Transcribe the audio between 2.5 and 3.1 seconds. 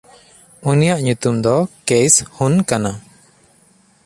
ᱠᱟᱱᱟ᱾